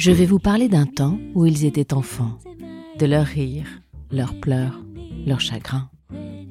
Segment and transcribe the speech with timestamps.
[0.00, 2.38] Je vais vous parler d'un temps où ils étaient enfants,
[2.98, 4.80] de leurs rires, leurs pleurs,
[5.26, 5.90] leurs chagrins,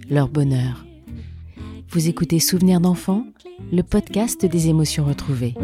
[0.07, 0.85] leur bonheur.
[1.89, 3.25] Vous écoutez Souvenirs d'enfants,
[3.71, 5.55] le podcast des émotions retrouvées.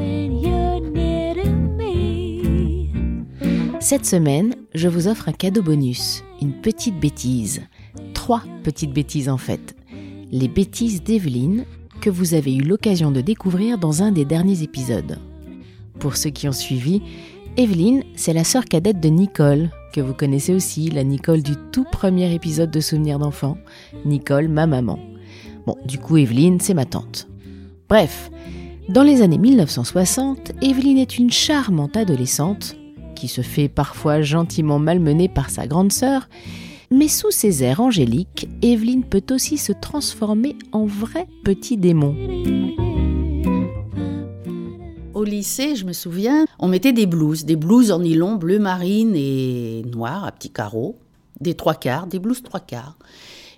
[3.80, 7.62] Cette semaine, je vous offre un cadeau bonus, une petite bêtise.
[8.16, 9.76] Trois petites bêtises en fait.
[10.31, 11.66] Les bêtises d'Evelyne
[12.02, 15.20] que vous avez eu l'occasion de découvrir dans un des derniers épisodes.
[15.99, 17.04] Pour ceux qui ont suivi,
[17.58, 21.86] Evelyne, c'est la sœur cadette de Nicole, que vous connaissez aussi, la Nicole du tout
[21.90, 23.58] premier épisode de Souvenirs d'enfants.
[24.04, 25.00] Nicole, ma maman.
[25.66, 27.30] Bon, du coup, Evelyne, c'est ma tante.
[27.88, 28.30] Bref,
[28.90, 32.76] dans les années 1960, Evelyne est une charmante adolescente
[33.16, 36.27] qui se fait parfois gentiment malmener par sa grande sœur,
[36.91, 42.16] mais sous ses airs angéliques, Evelyne peut aussi se transformer en vrai petit démon
[45.16, 49.13] au lycée, je me souviens, on mettait des blouses, des blouses en nylon bleu marine
[49.16, 50.99] et noir à petits carreaux,
[51.40, 52.98] des trois quarts, des blouses trois quarts.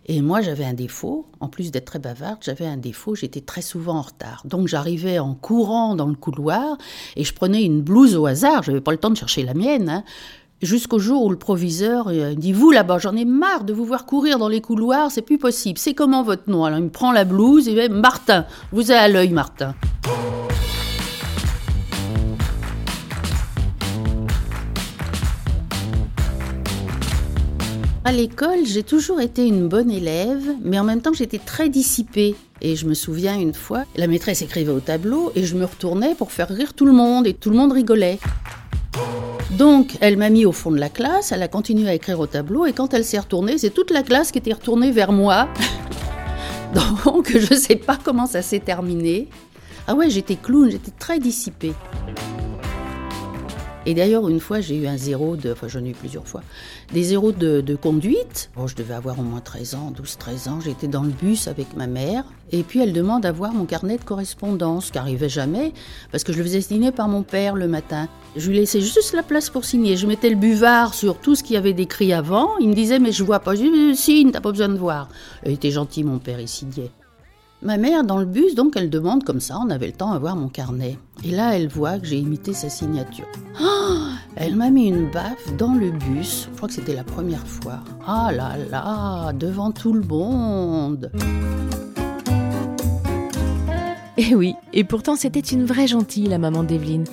[0.09, 3.61] Et moi, j'avais un défaut, en plus d'être très bavarde, j'avais un défaut, j'étais très
[3.61, 4.43] souvent en retard.
[4.45, 6.77] Donc j'arrivais en courant dans le couloir
[7.17, 9.53] et je prenais une blouse au hasard, je n'avais pas le temps de chercher la
[9.53, 9.89] mienne.
[9.89, 10.03] Hein.
[10.61, 14.05] Jusqu'au jour où le proviseur euh, dit Vous là-bas, j'en ai marre de vous voir
[14.05, 15.77] courir dans les couloirs, c'est plus possible.
[15.77, 16.63] C'est comment votre nom?
[16.63, 19.75] Alors il me prend la blouse et il dit Martin, vous avez à l'œil, Martin.
[28.07, 32.37] À l'école, j'ai toujours été une bonne élève, mais en même temps, j'étais très dissipée.
[32.61, 36.15] Et je me souviens une fois, la maîtresse écrivait au tableau et je me retournais
[36.15, 38.17] pour faire rire tout le monde et tout le monde rigolait.
[39.57, 42.27] Donc, elle m'a mis au fond de la classe, elle a continué à écrire au
[42.27, 45.49] tableau et quand elle s'est retournée, c'est toute la classe qui était retournée vers moi.
[47.03, 49.27] Donc, je ne sais pas comment ça s'est terminé.
[49.85, 51.73] Ah ouais, j'étais clown, j'étais très dissipée.
[53.87, 56.43] Et d'ailleurs, une fois, j'ai eu un zéro de, enfin j'en ai eu plusieurs fois,
[56.91, 58.49] des zéros de, conduite.
[58.53, 60.59] Bon, je devais avoir au moins 13 ans, 12-13 ans.
[60.59, 62.25] J'étais dans le bus avec ma mère.
[62.51, 65.71] Et puis elle demande à voir mon carnet de correspondance, qui n'arrivait jamais,
[66.11, 68.09] parce que je le faisais signer par mon père le matin.
[68.35, 69.95] Je lui laissais juste la place pour signer.
[69.95, 72.57] Je mettais le buvard sur tout ce qu'il y avait décrit avant.
[72.59, 73.55] Il me disait, mais je vois pas.
[73.55, 75.07] Je lui signe, t'as pas besoin de voir.
[75.45, 76.91] Il était gentil, mon père, il signait.
[77.63, 80.19] Ma mère, dans le bus, donc, elle demande comme ça, on avait le temps à
[80.19, 80.99] voir mon carnet.
[81.23, 83.25] Et là, elle voit que j'ai imité sa signature.
[83.59, 83.95] Oh,
[84.35, 87.79] elle m'a mis une baffe dans le bus, je crois que c'était la première fois.
[88.05, 91.11] Ah là là, devant tout le monde.
[94.17, 97.05] Eh oui, et pourtant c'était une vraie gentille, la maman d'Evelyne.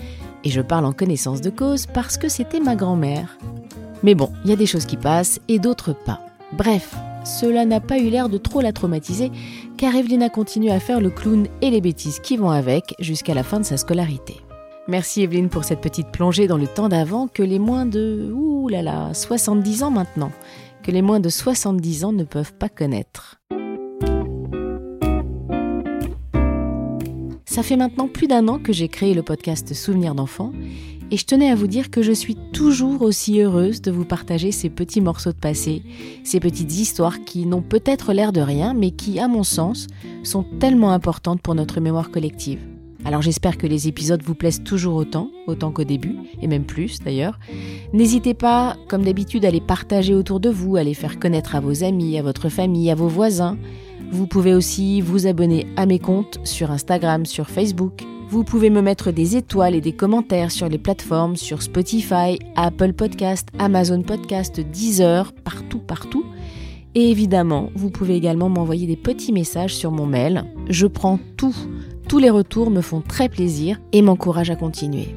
[0.44, 3.38] Et je parle en connaissance de cause parce que c'était ma grand-mère.
[4.02, 6.20] Mais bon, il y a des choses qui passent et d'autres pas.
[6.52, 6.94] Bref,
[7.24, 9.32] cela n'a pas eu l'air de trop la traumatiser,
[9.84, 13.34] car Evelyne a continué à faire le clown et les bêtises qui vont avec jusqu'à
[13.34, 14.40] la fin de sa scolarité.
[14.88, 18.66] Merci Evelyne pour cette petite plongée dans le temps d'avant que les moins de ouh
[18.68, 20.32] là là, 70 ans maintenant,
[20.82, 23.42] que les moins de 70 ans ne peuvent pas connaître.
[27.44, 30.52] Ça fait maintenant plus d'un an que j'ai créé le podcast Souvenirs d'enfants
[31.10, 34.52] et je tenais à vous dire que je suis toujours aussi heureuse de vous partager
[34.52, 35.82] ces petits morceaux de passé,
[36.24, 39.86] ces petites histoires qui n'ont peut-être l'air de rien, mais qui, à mon sens,
[40.22, 42.60] sont tellement importantes pour notre mémoire collective.
[43.04, 47.00] Alors j'espère que les épisodes vous plaisent toujours autant, autant qu'au début, et même plus
[47.00, 47.38] d'ailleurs.
[47.92, 51.60] N'hésitez pas, comme d'habitude, à les partager autour de vous, à les faire connaître à
[51.60, 53.58] vos amis, à votre famille, à vos voisins.
[54.10, 58.04] Vous pouvez aussi vous abonner à mes comptes sur Instagram, sur Facebook.
[58.28, 62.92] Vous pouvez me mettre des étoiles et des commentaires sur les plateformes, sur Spotify, Apple
[62.92, 66.24] Podcast, Amazon Podcast, Deezer, partout, partout.
[66.94, 70.44] Et évidemment, vous pouvez également m'envoyer des petits messages sur mon mail.
[70.68, 71.54] Je prends tout.
[72.08, 75.14] Tous les retours me font très plaisir et m'encouragent à continuer.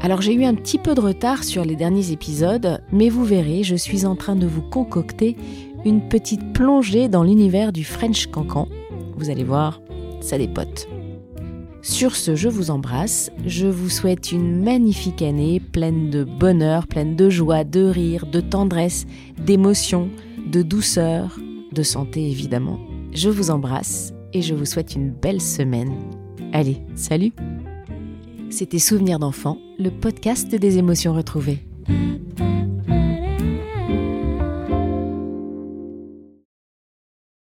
[0.00, 3.62] Alors j'ai eu un petit peu de retard sur les derniers épisodes, mais vous verrez,
[3.62, 5.36] je suis en train de vous concocter
[5.84, 8.68] une petite plongée dans l'univers du French Cancan.
[9.16, 9.80] Vous allez voir,
[10.20, 10.88] ça dépote.
[11.82, 17.14] Sur ce, je vous embrasse, je vous souhaite une magnifique année pleine de bonheur, pleine
[17.14, 19.06] de joie, de rire, de tendresse,
[19.38, 20.10] d'émotion,
[20.50, 21.38] de douceur,
[21.72, 22.80] de santé évidemment.
[23.12, 25.94] Je vous embrasse et je vous souhaite une belle semaine.
[26.52, 27.32] Allez, salut
[28.50, 31.60] C'était Souvenirs d'enfants, le podcast des émotions retrouvées.